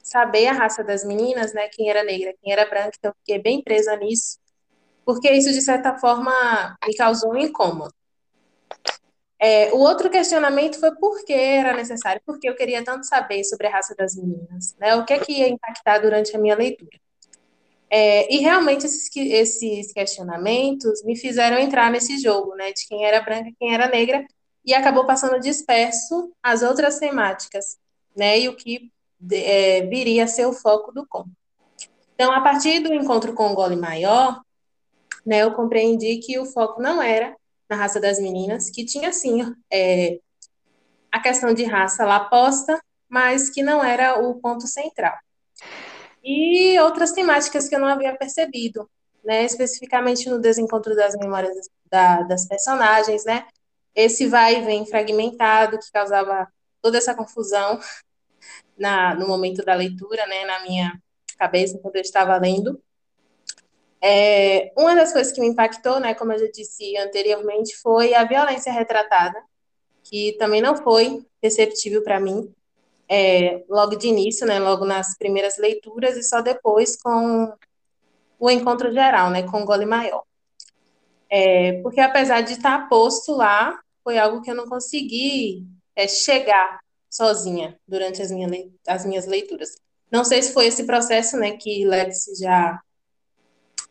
saber 0.02 0.48
a 0.48 0.54
raça 0.54 0.84
das 0.84 1.04
meninas, 1.04 1.54
né, 1.54 1.68
quem 1.68 1.90
era 1.90 2.04
negra, 2.04 2.34
quem 2.42 2.52
era 2.52 2.66
branca, 2.68 2.94
então 2.98 3.12
eu 3.12 3.16
fiquei 3.20 3.40
bem 3.40 3.62
presa 3.62 3.96
nisso, 3.98 4.40
porque 5.06 5.30
isso, 5.32 5.52
de 5.52 5.62
certa 5.62 5.98
forma, 5.98 6.78
me 6.88 6.96
causou 6.96 7.34
um 7.34 7.38
incômodo. 7.38 7.94
É, 9.42 9.72
o 9.72 9.78
outro 9.78 10.10
questionamento 10.10 10.78
foi 10.80 10.94
por 10.96 11.24
que 11.24 11.32
era 11.32 11.74
necessário, 11.74 12.22
porque 12.26 12.50
eu 12.50 12.56
queria 12.56 12.84
tanto 12.84 13.06
saber 13.06 13.44
sobre 13.46 13.68
a 13.68 13.72
raça 13.72 13.96
das 13.96 14.16
meninas, 14.16 14.76
né? 14.78 14.96
O 14.96 15.06
que 15.06 15.14
é 15.14 15.20
que 15.20 15.32
ia 15.32 15.48
impactar 15.48 16.00
durante 16.00 16.36
a 16.36 16.40
minha 16.40 16.56
leitura. 16.56 17.00
É, 17.90 18.32
e 18.32 18.40
realmente 18.40 18.86
esses, 18.86 19.10
esses, 19.16 19.94
questionamentos 19.94 21.04
me 21.04 21.16
fizeram 21.16 21.58
entrar 21.58 21.90
nesse 21.90 22.18
jogo, 22.20 22.54
né? 22.56 22.74
De 22.74 22.86
quem 22.86 23.06
era 23.06 23.22
branca, 23.22 23.50
quem 23.58 23.74
era 23.74 23.88
negra, 23.88 24.28
e 24.66 24.74
acabou 24.74 25.06
passando 25.06 25.40
disperso 25.40 26.34
as 26.44 26.62
outras 26.62 27.00
temáticas, 27.00 27.78
né? 28.16 28.40
E 28.40 28.50
o 28.50 28.56
que 28.58 28.92
é, 29.32 29.82
viria 29.84 30.26
a 30.26 30.28
ser 30.28 30.46
o 30.48 30.54
foco 30.54 30.92
do 30.92 31.08
conto. 31.08 31.32
Então, 32.14 32.34
a 32.34 32.42
partir 32.42 32.82
do 32.82 32.94
encontro 32.94 33.34
com 33.34 33.52
o 33.52 33.56
Gole 33.56 33.78
Maior, 33.78 34.42
né, 35.26 35.44
eu 35.44 35.54
compreendi 35.54 36.18
que 36.18 36.38
o 36.38 36.46
foco 36.46 36.82
não 36.82 37.02
era 37.02 37.39
na 37.70 37.76
raça 37.76 38.00
das 38.00 38.20
meninas, 38.20 38.70
que 38.70 38.84
tinha 38.84 39.14
sim 39.14 39.54
é, 39.72 40.20
a 41.12 41.20
questão 41.20 41.54
de 41.54 41.64
raça 41.64 42.06
lá 42.06 42.20
posta, 42.20 42.80
mas 43.08 43.50
que 43.50 43.62
não 43.62 43.84
era 43.84 44.20
o 44.20 44.36
ponto 44.40 44.68
central. 44.68 45.16
E 46.24 46.80
outras 46.80 47.12
temáticas 47.12 47.70
que 47.70 47.76
eu 47.76 47.80
não 47.80 47.88
havia 47.88 48.16
percebido, 48.18 48.90
né, 49.24 49.46
especificamente 49.46 50.30
no 50.30 50.40
desencontro 50.40 50.96
das 50.96 51.16
memórias 51.16 51.70
da, 51.86 52.24
das 52.24 52.48
personagens, 52.48 53.26
né, 53.26 53.48
esse 53.96 54.28
vai 54.28 54.58
e 54.58 54.62
vem 54.62 54.86
fragmentado 54.86 55.80
que 55.80 55.92
causava 55.92 56.48
toda 56.82 56.98
essa 56.98 57.16
confusão 57.16 57.80
na, 58.78 59.16
no 59.16 59.28
momento 59.28 59.64
da 59.64 59.74
leitura, 59.74 60.26
né, 60.28 60.46
na 60.46 60.62
minha 60.62 61.00
cabeça 61.38 61.80
quando 61.80 61.96
eu 61.96 62.02
estava 62.02 62.38
lendo. 62.38 62.82
É, 64.02 64.72
uma 64.78 64.96
das 64.96 65.12
coisas 65.12 65.34
que 65.34 65.42
me 65.42 65.48
impactou, 65.48 66.00
né, 66.00 66.14
como 66.14 66.32
eu 66.32 66.40
já 66.40 66.48
disse 66.52 66.96
anteriormente, 66.98 67.76
foi 67.78 68.14
a 68.14 68.24
violência 68.24 68.72
retratada, 68.72 69.42
que 70.04 70.36
também 70.40 70.62
não 70.62 70.76
foi 70.76 71.26
perceptível 71.42 72.02
para 72.02 72.20
mim 72.20 72.54
é, 73.10 73.64
logo 73.68 73.96
de 73.96 74.08
início, 74.08 74.46
né, 74.46 74.60
logo 74.60 74.86
nas 74.86 75.18
primeiras 75.18 75.58
leituras 75.58 76.16
e 76.16 76.24
só 76.24 76.42
depois 76.42 76.96
com 77.02 77.54
o 78.40 78.50
encontro 78.50 78.92
geral, 78.94 79.30
né, 79.30 79.44
com 79.44 79.62
o 79.62 79.66
gole 79.66 79.86
maior. 79.86 80.24
É, 81.30 81.82
porque 81.82 82.00
apesar 82.00 82.42
de 82.42 82.54
estar 82.54 82.88
posto 82.88 83.34
lá, 83.34 83.80
foi 84.04 84.18
algo 84.18 84.42
que 84.42 84.50
eu 84.50 84.56
não 84.56 84.68
consegui 84.68 85.66
é, 85.96 86.08
chegar 86.08 86.80
sozinha 87.10 87.78
durante 87.88 88.22
as, 88.22 88.32
minha, 88.32 88.48
as 88.88 89.06
minhas 89.06 89.28
leituras. 89.28 89.76
Não 90.12 90.24
sei 90.24 90.42
se 90.42 90.54
foi 90.54 90.68
esse 90.68 90.86
processo, 90.86 91.36
né, 91.38 91.58
que 91.58 91.86
Lex 91.86 92.26
já 92.40 92.80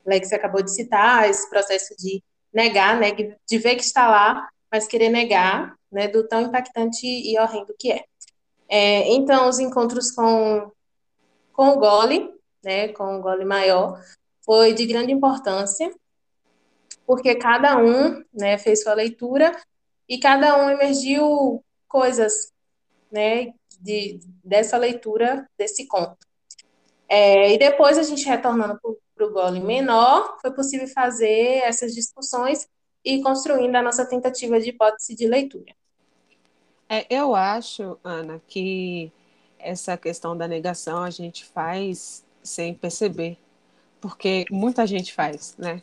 Lex 0.09 0.33
acabou 0.33 0.63
de 0.63 0.73
citar, 0.73 1.29
esse 1.29 1.49
processo 1.51 1.95
de 1.97 2.23
negar, 2.53 2.99
né, 2.99 3.13
de 3.13 3.59
ver 3.59 3.77
que 3.77 3.83
está 3.83 4.09
lá, 4.09 4.49
mas 4.71 4.87
querer 4.87 5.11
negar, 5.11 5.77
né, 5.91 6.09
do 6.09 6.27
tão 6.27 6.43
impactante 6.43 7.07
e 7.07 7.39
horrendo 7.39 7.75
que 7.79 7.93
é. 7.93 8.05
é 8.69 9.13
então, 9.13 9.49
os 9.49 9.59
encontros 9.59 10.11
com, 10.11 10.71
com 11.53 11.69
o 11.71 11.79
Gole, 11.79 12.35
né, 12.63 12.89
com 12.89 13.19
o 13.19 13.23
Gole 13.23 13.45
maior, 13.45 14.03
foi 14.45 14.73
de 14.73 14.87
grande 14.87 15.13
importância, 15.13 15.91
porque 17.07 17.35
cada 17.35 17.77
um, 17.79 18.25
né, 18.33 18.59
fez 18.59 18.83
sua 18.83 18.95
leitura 18.95 19.55
e 20.09 20.19
cada 20.19 20.63
um 20.63 20.71
emergiu 20.71 21.63
coisas, 21.87 22.53
né, 23.11 23.53
de, 23.81 24.21
dessa 24.45 24.77
leitura 24.77 25.49
desse 25.57 25.87
conto. 25.87 26.17
É, 27.09 27.55
e 27.55 27.59
depois 27.59 27.97
a 27.97 28.03
gente 28.03 28.27
retornando 28.27 28.79
para 29.29 29.31
o 29.31 29.33
gole 29.33 29.61
menor, 29.61 30.39
foi 30.41 30.51
possível 30.53 30.89
fazer 30.89 31.63
essas 31.65 31.95
discussões 31.95 32.67
e 33.05 33.23
construindo 33.23 33.77
a 33.77 33.83
nossa 33.83 34.05
tentativa 34.07 34.59
de 34.61 34.71
hipótese 34.71 35.15
de 35.15 35.27
leitura. 35.27 35.75
É, 36.89 37.07
eu 37.11 37.35
acho, 37.35 37.99
Ana, 38.03 38.41
que 38.49 39.13
essa 39.59 39.97
questão 39.97 40.37
da 40.37 40.49
negação 40.49 41.03
a 41.03 41.11
gente 41.11 41.45
faz 41.45 42.25
sem 42.43 42.73
perceber, 42.73 43.37
porque 44.01 44.47
muita 44.51 44.87
gente 44.87 45.13
faz, 45.13 45.55
né? 45.59 45.83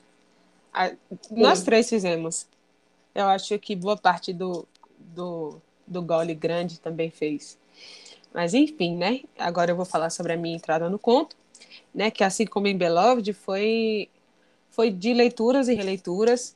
A, 0.73 0.91
nós 1.31 1.63
três 1.63 1.87
fizemos. 1.87 2.47
Eu 3.13 3.27
acho 3.27 3.57
que 3.59 3.75
boa 3.75 3.95
parte 3.95 4.33
do, 4.33 4.67
do, 4.99 5.61
do 5.85 6.01
gole 6.01 6.33
grande 6.33 6.79
também 6.79 7.09
fez. 7.09 7.57
Mas 8.33 8.53
enfim, 8.53 8.97
né? 8.97 9.21
Agora 9.37 9.71
eu 9.71 9.75
vou 9.75 9.85
falar 9.85 10.09
sobre 10.09 10.33
a 10.33 10.37
minha 10.37 10.55
entrada 10.55 10.89
no 10.89 10.99
conto, 10.99 11.37
né? 11.93 12.11
Que 12.11 12.23
assim 12.23 12.45
como 12.45 12.67
em 12.67 12.77
Beloved 12.77 13.31
foi 13.33 14.09
foi 14.71 14.91
de 14.91 15.13
leituras 15.13 15.69
e 15.69 15.73
releituras, 15.73 16.53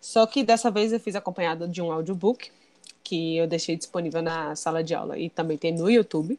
só 0.00 0.26
que 0.26 0.42
dessa 0.42 0.70
vez 0.70 0.92
eu 0.92 1.00
fiz 1.00 1.16
acompanhado 1.16 1.66
de 1.66 1.80
um 1.80 1.90
audiobook 1.90 2.50
que 3.02 3.36
eu 3.36 3.46
deixei 3.46 3.76
disponível 3.76 4.20
na 4.20 4.54
sala 4.54 4.84
de 4.84 4.94
aula 4.94 5.18
e 5.18 5.30
também 5.30 5.56
tem 5.56 5.72
no 5.72 5.90
YouTube. 5.90 6.38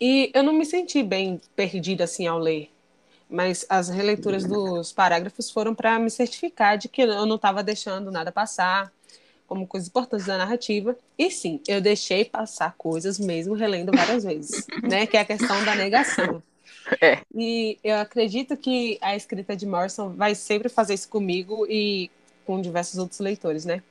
E 0.00 0.30
eu 0.34 0.42
não 0.42 0.52
me 0.52 0.64
senti 0.64 1.02
bem 1.02 1.40
perdida 1.54 2.04
assim 2.04 2.26
ao 2.26 2.38
ler, 2.38 2.70
mas 3.28 3.64
as 3.68 3.88
releituras 3.88 4.44
dos 4.44 4.92
parágrafos 4.92 5.50
foram 5.50 5.74
para 5.74 5.98
me 5.98 6.10
certificar 6.10 6.78
de 6.78 6.88
que 6.88 7.02
eu 7.02 7.26
não 7.26 7.36
estava 7.36 7.62
deixando 7.62 8.10
nada 8.10 8.32
passar, 8.32 8.92
como 9.46 9.66
coisas 9.66 9.88
importantes 9.88 10.26
da 10.26 10.38
narrativa. 10.38 10.96
E 11.18 11.30
sim, 11.30 11.60
eu 11.68 11.80
deixei 11.80 12.24
passar 12.24 12.74
coisas 12.76 13.18
mesmo 13.18 13.54
relendo 13.54 13.92
várias 13.92 14.24
vezes, 14.24 14.66
né? 14.82 15.06
Que 15.06 15.16
é 15.16 15.20
a 15.20 15.24
questão 15.24 15.64
da 15.64 15.74
negação. 15.74 16.42
É. 17.00 17.20
E 17.34 17.78
eu 17.82 17.96
acredito 17.98 18.56
que 18.56 18.98
a 19.00 19.16
escrita 19.16 19.56
de 19.56 19.66
Morrison 19.66 20.10
vai 20.10 20.34
sempre 20.34 20.68
fazer 20.68 20.94
isso 20.94 21.08
comigo 21.08 21.66
e 21.68 22.10
com 22.44 22.60
diversos 22.60 22.98
outros 22.98 23.20
leitores, 23.20 23.64
né? 23.64 23.82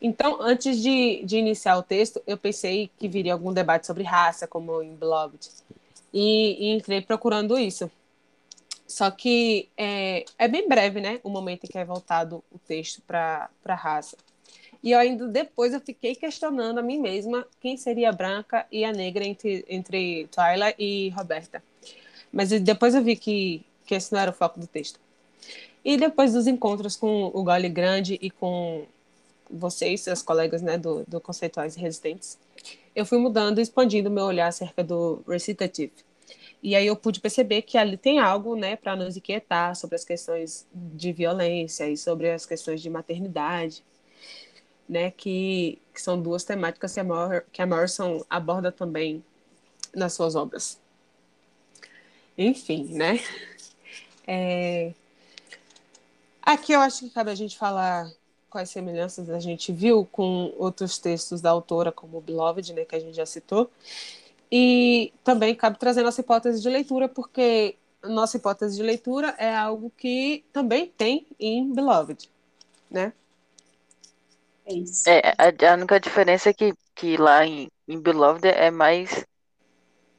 Então, 0.00 0.38
antes 0.40 0.82
de, 0.82 1.22
de 1.24 1.38
iniciar 1.38 1.76
o 1.78 1.82
texto, 1.82 2.22
eu 2.26 2.36
pensei 2.36 2.90
que 2.98 3.08
viria 3.08 3.32
algum 3.32 3.52
debate 3.52 3.86
sobre 3.86 4.04
raça, 4.04 4.46
como 4.46 4.82
em 4.82 4.94
Beloved, 4.94 5.48
e, 6.12 6.66
e 6.66 6.76
entrei 6.76 7.00
procurando 7.00 7.58
isso. 7.58 7.90
Só 8.86 9.10
que 9.10 9.68
é, 9.76 10.24
é, 10.38 10.46
bem 10.46 10.68
breve, 10.68 11.00
né? 11.00 11.20
O 11.24 11.28
momento 11.28 11.64
em 11.64 11.66
que 11.66 11.78
é 11.78 11.84
voltado 11.84 12.44
o 12.52 12.58
texto 12.58 13.02
para 13.02 13.50
a 13.64 13.74
raça. 13.74 14.16
E 14.82 14.92
eu 14.92 14.98
ainda 14.98 15.26
depois 15.26 15.72
eu 15.72 15.80
fiquei 15.80 16.14
questionando 16.14 16.78
a 16.78 16.82
mim 16.82 16.98
mesma 16.98 17.46
quem 17.60 17.76
seria 17.76 18.10
a 18.10 18.12
branca 18.12 18.66
e 18.70 18.84
a 18.84 18.92
negra 18.92 19.24
entre, 19.24 19.64
entre 19.68 20.28
Twyla 20.28 20.74
e 20.78 21.10
Roberta. 21.10 21.62
Mas 22.32 22.50
depois 22.60 22.94
eu 22.94 23.02
vi 23.02 23.16
que, 23.16 23.64
que 23.84 23.94
esse 23.94 24.12
não 24.12 24.20
era 24.20 24.30
o 24.30 24.34
foco 24.34 24.60
do 24.60 24.66
texto. 24.66 25.00
E 25.84 25.96
depois 25.96 26.32
dos 26.32 26.46
encontros 26.46 26.96
com 26.96 27.26
o 27.26 27.44
Gole 27.44 27.68
Grande 27.68 28.18
e 28.20 28.30
com 28.30 28.84
vocês, 29.48 30.00
seus 30.00 30.22
colegas 30.22 30.60
né, 30.60 30.76
do, 30.76 31.04
do 31.06 31.20
Conceituais 31.20 31.76
Resistentes, 31.76 32.36
eu 32.94 33.06
fui 33.06 33.18
mudando 33.18 33.58
e 33.58 33.62
expandindo 33.62 34.10
meu 34.10 34.24
olhar 34.24 34.48
acerca 34.48 34.82
do 34.82 35.22
recitative. 35.28 35.92
E 36.62 36.74
aí 36.74 36.86
eu 36.86 36.96
pude 36.96 37.20
perceber 37.20 37.62
que 37.62 37.78
ali 37.78 37.96
tem 37.96 38.18
algo 38.18 38.56
né, 38.56 38.74
para 38.74 38.96
nos 38.96 39.16
inquietar 39.16 39.76
sobre 39.76 39.94
as 39.94 40.04
questões 40.04 40.66
de 40.74 41.12
violência 41.12 41.88
e 41.88 41.96
sobre 41.96 42.30
as 42.30 42.44
questões 42.44 42.80
de 42.80 42.90
maternidade 42.90 43.84
né, 44.88 45.10
que, 45.10 45.78
que 45.92 46.00
são 46.00 46.20
duas 46.20 46.44
temáticas 46.44 46.94
que 46.94 47.00
a, 47.00 47.04
Mor 47.04 47.44
que 47.52 47.62
a 47.62 47.66
Morrison 47.66 48.24
aborda 48.30 48.70
também 48.70 49.24
nas 49.94 50.12
suas 50.12 50.34
obras. 50.34 50.78
Enfim, 52.36 52.84
né? 52.92 53.20
É... 54.26 54.92
Aqui 56.42 56.72
eu 56.72 56.80
acho 56.80 57.00
que 57.00 57.10
cabe 57.10 57.30
a 57.30 57.34
gente 57.34 57.56
falar 57.56 58.10
quais 58.50 58.70
semelhanças 58.70 59.28
a 59.30 59.38
gente 59.40 59.72
viu 59.72 60.06
com 60.10 60.52
outros 60.56 60.98
textos 60.98 61.40
da 61.40 61.50
autora, 61.50 61.92
como 61.92 62.20
Beloved, 62.20 62.72
né, 62.72 62.84
que 62.84 62.94
a 62.94 63.00
gente 63.00 63.14
já 63.14 63.26
citou. 63.26 63.70
E 64.50 65.12
também 65.24 65.54
cabe 65.54 65.78
trazer 65.78 66.02
nossa 66.02 66.20
hipótese 66.20 66.62
de 66.62 66.68
leitura, 66.68 67.08
porque 67.08 67.76
nossa 68.02 68.36
hipótese 68.36 68.76
de 68.76 68.82
leitura 68.82 69.34
é 69.38 69.54
algo 69.54 69.92
que 69.96 70.44
também 70.52 70.86
tem 70.86 71.26
em 71.38 71.72
Beloved, 71.72 72.30
né? 72.90 73.12
É. 74.66 75.10
É, 75.10 75.34
a, 75.38 75.72
a 75.72 75.74
única 75.74 76.00
diferença 76.00 76.50
é 76.50 76.52
que, 76.52 76.74
que 76.94 77.16
lá 77.16 77.46
em, 77.46 77.68
em 77.86 78.00
Beloved 78.00 78.46
é 78.46 78.70
mais. 78.70 79.24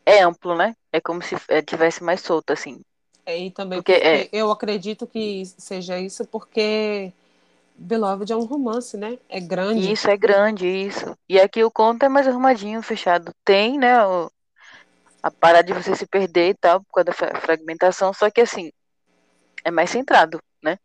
É 0.06 0.22
amplo, 0.22 0.56
né? 0.56 0.74
É 0.92 1.02
como 1.02 1.22
se 1.22 1.36
é, 1.50 1.62
tivesse 1.62 2.02
mais 2.02 2.22
solto, 2.22 2.52
assim. 2.52 2.80
É, 3.26 3.38
e 3.38 3.52
também 3.52 3.80
porque, 3.80 3.94
porque 3.94 4.08
é... 4.08 4.30
eu 4.32 4.50
acredito 4.50 5.06
que 5.06 5.46
seja 5.58 6.00
isso 6.00 6.26
porque 6.26 7.12
Beloved 7.76 8.32
é 8.32 8.36
um 8.36 8.46
romance, 8.46 8.96
né? 8.96 9.20
É 9.28 9.42
grande. 9.42 9.92
Isso, 9.92 10.10
é 10.10 10.16
grande, 10.16 10.66
isso. 10.66 11.14
E 11.28 11.38
aqui 11.38 11.62
o 11.62 11.70
conto 11.70 12.04
é 12.04 12.10
mais 12.10 12.26
arrumadinho, 12.26 12.82
fechado. 12.82 13.34
Tem, 13.44 13.78
né? 13.78 14.02
O, 14.06 14.32
a 15.22 15.30
parada 15.30 15.64
de 15.66 15.74
você 15.74 15.94
se 15.94 16.08
perder 16.08 16.52
e 16.52 16.54
tal, 16.54 16.82
por 16.82 17.04
causa 17.04 17.32
da 17.34 17.42
fragmentação, 17.42 18.14
só 18.14 18.32
que 18.32 18.40
assim, 18.40 18.72
é 19.66 19.70
mais 19.70 19.90
centrado, 19.90 20.40
né? 20.64 20.80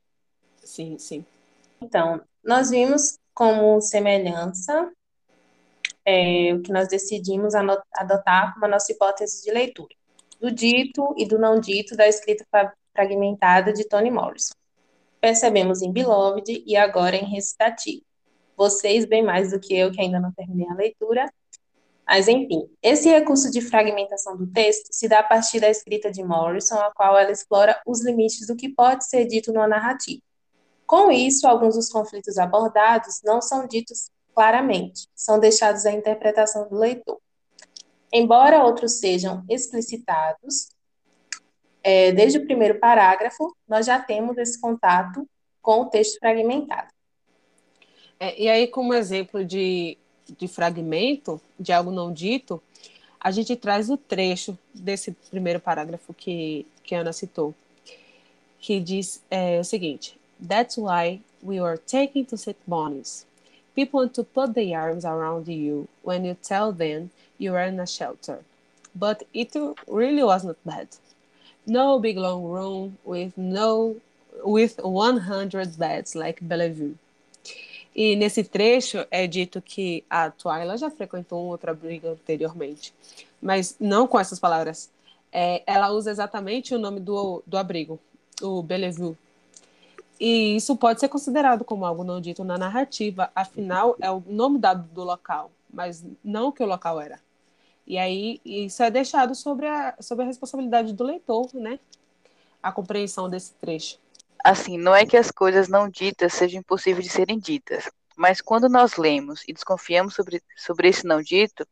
Sim, 0.64 0.98
sim. 0.98 1.24
Então, 1.80 2.20
nós 2.42 2.70
vimos 2.70 3.18
como 3.34 3.80
semelhança 3.80 4.90
é, 6.04 6.52
o 6.54 6.62
que 6.62 6.72
nós 6.72 6.88
decidimos 6.88 7.54
adotar 7.54 8.52
como 8.54 8.66
a 8.66 8.68
nossa 8.68 8.92
hipótese 8.92 9.44
de 9.44 9.50
leitura, 9.50 9.94
do 10.40 10.50
dito 10.50 11.14
e 11.16 11.24
do 11.24 11.38
não 11.38 11.60
dito 11.60 11.96
da 11.96 12.06
escrita 12.08 12.44
fragmentada 12.92 13.72
de 13.72 13.84
Toni 13.84 14.10
Morrison. 14.10 14.54
Percebemos 15.20 15.82
em 15.82 15.92
Beloved 15.92 16.64
e 16.66 16.76
agora 16.76 17.16
em 17.16 17.24
Recitativo. 17.24 18.02
Vocês, 18.56 19.04
bem 19.04 19.22
mais 19.22 19.52
do 19.52 19.60
que 19.60 19.74
eu, 19.74 19.90
que 19.90 20.00
ainda 20.00 20.18
não 20.18 20.32
terminei 20.32 20.68
a 20.68 20.74
leitura. 20.74 21.32
Mas, 22.04 22.26
enfim, 22.26 22.68
esse 22.82 23.08
recurso 23.08 23.50
de 23.50 23.60
fragmentação 23.60 24.36
do 24.36 24.46
texto 24.48 24.88
se 24.90 25.08
dá 25.08 25.20
a 25.20 25.22
partir 25.22 25.60
da 25.60 25.70
escrita 25.70 26.10
de 26.10 26.22
Morrison, 26.22 26.74
a 26.80 26.92
qual 26.92 27.16
ela 27.16 27.30
explora 27.30 27.80
os 27.86 28.04
limites 28.04 28.46
do 28.48 28.56
que 28.56 28.68
pode 28.68 29.08
ser 29.08 29.24
dito 29.24 29.52
numa 29.52 29.68
narrativa 29.68 30.20
com 30.86 31.10
isso, 31.10 31.46
alguns 31.46 31.74
dos 31.74 31.88
conflitos 31.88 32.38
abordados 32.38 33.20
não 33.24 33.40
são 33.40 33.66
ditos 33.66 34.10
claramente, 34.34 35.08
são 35.14 35.38
deixados 35.38 35.86
à 35.86 35.92
interpretação 35.92 36.68
do 36.68 36.76
leitor. 36.76 37.18
Embora 38.12 38.64
outros 38.64 38.98
sejam 38.98 39.44
explicitados, 39.48 40.68
é, 41.82 42.12
desde 42.12 42.38
o 42.38 42.44
primeiro 42.44 42.78
parágrafo, 42.78 43.54
nós 43.66 43.86
já 43.86 43.98
temos 43.98 44.36
esse 44.38 44.60
contato 44.60 45.26
com 45.60 45.82
o 45.82 45.86
texto 45.86 46.18
fragmentado. 46.18 46.88
É, 48.20 48.40
e 48.40 48.48
aí, 48.48 48.68
como 48.68 48.94
exemplo 48.94 49.44
de, 49.44 49.96
de 50.38 50.46
fragmento, 50.46 51.40
de 51.58 51.72
algo 51.72 51.90
não 51.90 52.12
dito, 52.12 52.62
a 53.18 53.30
gente 53.30 53.56
traz 53.56 53.88
o 53.88 53.96
trecho 53.96 54.58
desse 54.74 55.12
primeiro 55.30 55.58
parágrafo 55.58 56.12
que, 56.12 56.66
que 56.82 56.94
a 56.94 57.00
Ana 57.00 57.12
citou, 57.12 57.54
que 58.58 58.78
diz 58.78 59.22
é, 59.30 59.58
o 59.58 59.64
seguinte: 59.64 60.18
That's 60.42 60.76
why 60.76 61.20
we 61.40 61.60
were 61.60 61.76
taking 61.76 62.26
to 62.26 62.36
sit 62.36 62.56
bonies. 62.66 63.24
People 63.76 64.00
want 64.00 64.14
to 64.14 64.24
put 64.24 64.54
their 64.54 64.80
arms 64.80 65.04
around 65.04 65.46
you 65.46 65.88
when 66.02 66.24
you 66.24 66.36
tell 66.42 66.72
them 66.72 67.10
you 67.38 67.54
are 67.54 67.62
in 67.62 67.78
a 67.78 67.86
shelter. 67.86 68.40
But 68.94 69.22
it 69.32 69.54
really 69.86 70.24
was 70.24 70.44
not 70.44 70.56
bad. 70.66 70.88
No 71.64 72.00
big 72.00 72.18
long 72.18 72.42
room 72.44 72.98
with 73.04 73.38
no 73.38 73.96
with 74.44 74.80
100 74.82 75.78
beds 75.78 76.14
like 76.16 76.40
Bellevue. 76.42 76.96
E 77.94 78.16
nesse 78.16 78.42
trecho 78.42 79.06
é 79.10 79.26
dito 79.26 79.62
que 79.62 80.02
a 80.10 80.30
Twyla 80.30 80.76
já 80.76 80.90
frequentou 80.90 81.44
um 81.44 81.48
outro 81.48 81.70
abrigo 81.70 82.08
anteriormente, 82.08 82.92
mas 83.40 83.76
não 83.78 84.08
com 84.08 84.18
essas 84.18 84.40
palavras. 84.40 84.90
É, 85.30 85.62
ela 85.66 85.90
usa 85.90 86.10
exatamente 86.10 86.74
o 86.74 86.78
nome 86.78 87.00
do, 87.00 87.42
do 87.46 87.56
abrigo, 87.56 87.98
o 88.40 88.62
Bellevue, 88.62 89.16
e 90.24 90.54
isso 90.54 90.76
pode 90.76 91.00
ser 91.00 91.08
considerado 91.08 91.64
como 91.64 91.84
algo 91.84 92.04
não 92.04 92.20
dito 92.20 92.44
na 92.44 92.56
narrativa, 92.56 93.32
afinal, 93.34 93.96
é 94.00 94.08
o 94.08 94.22
nome 94.24 94.56
dado 94.56 94.88
do 94.94 95.02
local, 95.02 95.50
mas 95.68 96.06
não 96.22 96.46
o 96.46 96.52
que 96.52 96.62
o 96.62 96.66
local 96.66 97.00
era. 97.00 97.18
E 97.84 97.98
aí, 97.98 98.40
isso 98.44 98.84
é 98.84 98.88
deixado 98.88 99.34
sobre 99.34 99.66
a, 99.66 99.96
sobre 99.98 100.22
a 100.22 100.28
responsabilidade 100.28 100.92
do 100.92 101.02
leitor, 101.02 101.50
né? 101.52 101.80
A 102.62 102.70
compreensão 102.70 103.28
desse 103.28 103.52
trecho. 103.54 103.98
Assim, 104.44 104.78
não 104.78 104.94
é 104.94 105.04
que 105.04 105.16
as 105.16 105.32
coisas 105.32 105.66
não 105.66 105.88
ditas 105.88 106.34
sejam 106.34 106.60
impossíveis 106.60 107.04
de 107.04 107.10
serem 107.10 107.40
ditas, 107.40 107.90
mas 108.16 108.40
quando 108.40 108.68
nós 108.68 108.96
lemos 108.96 109.42
e 109.48 109.52
desconfiamos 109.52 110.14
sobre, 110.14 110.40
sobre 110.56 110.86
esse 110.86 111.04
não 111.04 111.20
dito 111.20 111.66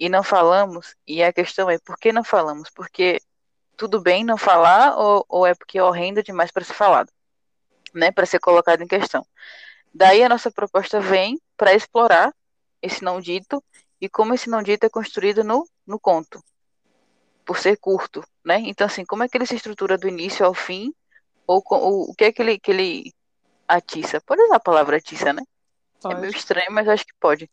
e 0.00 0.08
não 0.08 0.22
falamos, 0.22 0.96
e 1.06 1.22
a 1.22 1.30
questão 1.30 1.68
é 1.68 1.78
por 1.78 1.98
que 1.98 2.10
não 2.10 2.24
falamos? 2.24 2.70
Porque 2.70 3.20
tudo 3.76 4.00
bem 4.00 4.24
não 4.24 4.38
falar 4.38 4.96
ou, 4.96 5.26
ou 5.28 5.46
é 5.46 5.54
porque 5.54 5.76
é 5.76 5.82
horrendo 5.82 6.22
demais 6.22 6.50
para 6.50 6.64
ser 6.64 6.72
falado? 6.72 7.12
Né, 7.96 8.10
para 8.12 8.26
ser 8.26 8.38
colocado 8.38 8.82
em 8.82 8.86
questão. 8.86 9.26
Daí 9.92 10.22
a 10.22 10.28
nossa 10.28 10.50
proposta 10.50 11.00
vem 11.00 11.40
para 11.56 11.74
explorar 11.74 12.32
esse 12.82 13.02
não 13.02 13.20
dito 13.20 13.62
e 14.00 14.08
como 14.08 14.34
esse 14.34 14.48
não 14.48 14.62
dito 14.62 14.84
é 14.84 14.90
construído 14.90 15.42
no, 15.42 15.66
no 15.86 15.98
conto, 15.98 16.42
por 17.44 17.58
ser 17.58 17.78
curto, 17.78 18.22
né? 18.44 18.60
Então, 18.60 18.86
assim, 18.86 19.04
como 19.04 19.22
é 19.22 19.28
que 19.28 19.38
ele 19.38 19.46
se 19.46 19.54
estrutura 19.54 19.96
do 19.96 20.08
início 20.08 20.44
ao 20.44 20.52
fim, 20.52 20.92
ou, 21.46 21.62
ou 21.70 22.10
o 22.10 22.14
que 22.14 22.24
é 22.24 22.32
que 22.32 22.42
ele, 22.42 22.58
que 22.58 22.70
ele 22.70 23.12
atiça. 23.66 24.20
Pode 24.20 24.42
usar 24.42 24.56
a 24.56 24.60
palavra 24.60 24.96
atiça, 24.96 25.32
né? 25.32 25.42
Pode. 26.00 26.14
É 26.14 26.20
meio 26.20 26.32
estranho, 26.32 26.70
mas 26.72 26.88
acho 26.88 27.06
que 27.06 27.14
pode. 27.18 27.50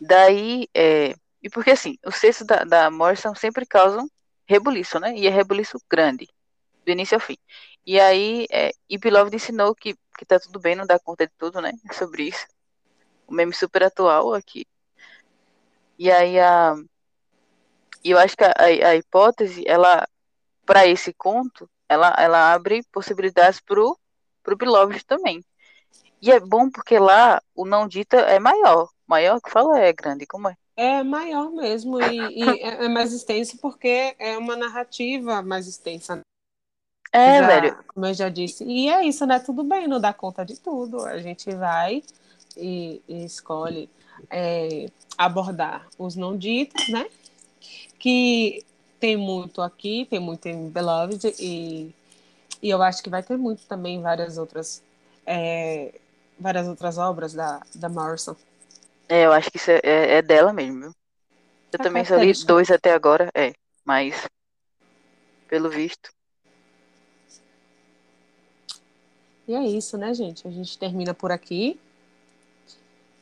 Daí, 0.00 0.68
é... 0.74 1.14
e 1.42 1.50
porque 1.50 1.70
assim, 1.70 1.96
os 2.04 2.20
textos 2.20 2.46
da, 2.46 2.64
da 2.64 2.90
Morrison 2.90 3.34
sempre 3.34 3.66
causam 3.66 4.08
rebuliço, 4.46 5.00
né? 5.00 5.14
E 5.16 5.26
é 5.26 5.30
rebuliço 5.30 5.78
grande, 5.90 6.28
do 6.86 6.92
início 6.92 7.16
ao 7.16 7.20
fim. 7.20 7.36
E 7.84 8.00
aí, 8.00 8.46
é... 8.50 8.70
e 8.88 8.98
ensinou 9.34 9.74
que, 9.74 9.94
que 10.16 10.24
tá 10.24 10.38
tudo 10.38 10.60
bem, 10.60 10.76
não 10.76 10.86
dá 10.86 10.98
conta 10.98 11.26
de 11.26 11.32
tudo, 11.36 11.60
né? 11.60 11.72
Sobre 11.92 12.28
isso. 12.28 12.46
O 13.26 13.34
meme 13.34 13.52
super 13.52 13.82
atual 13.82 14.32
aqui. 14.32 14.64
E 15.98 16.10
aí, 16.10 16.38
a... 16.38 16.76
Eu 18.04 18.18
acho 18.18 18.36
que 18.36 18.44
a, 18.44 18.54
a 18.88 18.94
hipótese, 18.94 19.64
ela, 19.66 20.06
para 20.64 20.86
esse 20.86 21.12
conto, 21.12 21.68
ela, 21.88 22.14
ela 22.18 22.52
abre 22.52 22.84
possibilidades 22.92 23.60
pro, 23.60 23.98
pro 24.44 24.56
Beloved 24.56 25.04
também. 25.04 25.44
E 26.22 26.30
é 26.30 26.38
bom 26.38 26.70
porque 26.70 26.98
lá 26.98 27.42
o 27.54 27.64
não 27.64 27.88
dita 27.88 28.16
é 28.16 28.38
maior. 28.38 28.88
Maior 29.06 29.40
que 29.40 29.50
fala 29.50 29.78
é 29.80 29.92
grande, 29.92 30.24
como 30.26 30.48
é? 30.48 30.56
É 30.76 31.02
maior 31.02 31.50
mesmo 31.50 32.00
e, 32.00 32.44
e 32.44 32.62
é 32.62 32.84
é 32.84 32.88
mais 32.88 33.12
extenso 33.12 33.58
porque 33.58 34.14
é 34.18 34.36
uma 34.36 34.54
narrativa 34.54 35.42
mais 35.42 35.66
extensa. 35.66 36.20
É, 37.16 37.40
Já- 37.40 37.46
velho. 37.46 37.84
Como 37.88 38.06
eu 38.06 38.14
já 38.14 38.28
disse. 38.28 38.64
E 38.64 38.88
é 38.88 39.04
isso, 39.04 39.24
né? 39.26 39.38
Tudo 39.38 39.64
bem, 39.64 39.88
não 39.88 40.00
dá 40.00 40.12
conta 40.12 40.44
de 40.44 40.56
tudo. 40.60 41.00
A 41.04 41.18
gente 41.18 41.50
vai 41.54 42.02
e, 42.56 43.00
e 43.08 43.24
escolhe 43.24 43.88
é, 44.30 44.86
abordar 45.16 45.86
os 45.98 46.14
não 46.16 46.36
ditos, 46.36 46.88
né? 46.88 47.06
Que 47.98 48.64
tem 49.00 49.16
muito 49.16 49.62
aqui, 49.62 50.06
tem 50.08 50.20
muito 50.20 50.46
em 50.46 50.68
Beloved 50.70 51.34
e, 51.40 51.94
e 52.62 52.70
eu 52.70 52.82
acho 52.82 53.02
que 53.02 53.10
vai 53.10 53.22
ter 53.22 53.36
muito 53.36 53.66
também 53.66 53.96
em 53.96 54.02
várias 54.02 54.38
outras 54.38 54.82
é, 55.26 55.92
várias 56.38 56.66
outras 56.68 56.98
obras 56.98 57.32
da, 57.34 57.60
da 57.74 57.88
Morrison. 57.88 58.36
É, 59.08 59.24
eu 59.26 59.32
acho 59.32 59.50
que 59.50 59.56
isso 59.56 59.70
é, 59.70 59.80
é- 59.84 60.14
é 60.18 60.22
dela 60.22 60.52
mesmo, 60.52 60.80
viu? 60.80 60.90
Eu 60.90 61.78
É 61.78 61.82
também 61.82 62.04
só 62.04 62.16
li 62.16 62.32
dois 62.46 62.70
até 62.70 62.92
agora, 62.92 63.30
é. 63.34 63.52
Mas, 63.84 64.26
pelo 65.48 65.70
visto. 65.70 66.10
E 69.48 69.54
é 69.54 69.64
isso, 69.66 69.96
né, 69.96 70.12
gente? 70.14 70.46
A 70.46 70.50
gente 70.50 70.78
termina 70.78 71.14
por 71.14 71.30
aqui. 71.30 71.78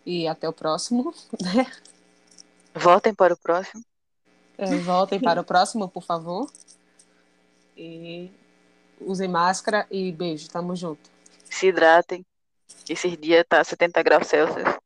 E 0.07 0.27
até 0.29 0.49
o 0.49 0.53
próximo. 0.53 1.13
Né? 1.43 1.67
Voltem 2.75 3.15
para 3.15 3.35
o 3.35 3.39
próximo. 3.39 3.83
É, 4.57 4.77
voltem 4.79 5.21
para 5.21 5.41
o 5.41 5.45
próximo, 5.45 5.89
por 5.89 6.03
favor. 6.03 6.51
E 7.77 8.31
usem 9.01 9.29
máscara 9.29 9.87
e 9.91 10.13
beijo. 10.13 10.49
Tamo 10.51 10.75
junto. 10.77 11.11
Se 11.51 11.69
hidratem. 11.69 12.25
Esses 12.89 13.17
dias 13.19 13.45
tá 13.49 13.63
70 13.65 14.03
graus 14.03 14.27
Celsius. 14.27 14.79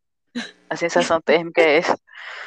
A 0.70 0.76
sensação 0.76 1.20
térmica 1.20 1.60
é 1.60 1.78
essa. 1.78 1.98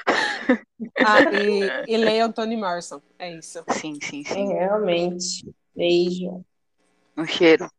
Ah, 1.04 1.24
e, 1.32 1.76
e 1.88 1.98
leiam 1.98 2.32
Toni 2.32 2.58
Morrison. 2.58 3.02
É 3.18 3.32
isso. 3.38 3.66
Sim, 3.68 4.00
sim, 4.02 4.24
É, 4.26 4.34
sim. 4.34 4.48
realmente. 4.48 5.54
Beijo. 5.76 6.46
Um 7.18 7.26
cheiro. 7.26 7.70